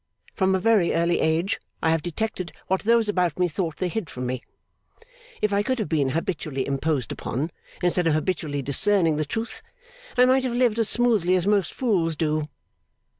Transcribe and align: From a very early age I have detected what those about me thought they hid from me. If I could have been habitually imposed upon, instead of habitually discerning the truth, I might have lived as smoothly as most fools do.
From 0.33 0.55
a 0.55 0.59
very 0.59 0.93
early 0.95 1.19
age 1.19 1.59
I 1.83 1.91
have 1.91 2.01
detected 2.01 2.51
what 2.65 2.81
those 2.81 3.07
about 3.07 3.37
me 3.37 3.47
thought 3.47 3.77
they 3.77 3.87
hid 3.87 4.09
from 4.09 4.25
me. 4.25 4.41
If 5.43 5.53
I 5.53 5.61
could 5.61 5.77
have 5.77 5.89
been 5.89 6.09
habitually 6.09 6.65
imposed 6.65 7.11
upon, 7.11 7.51
instead 7.83 8.07
of 8.07 8.15
habitually 8.15 8.63
discerning 8.63 9.17
the 9.17 9.25
truth, 9.25 9.61
I 10.17 10.25
might 10.25 10.43
have 10.43 10.53
lived 10.53 10.79
as 10.79 10.89
smoothly 10.89 11.35
as 11.35 11.45
most 11.45 11.71
fools 11.75 12.15
do. 12.15 12.47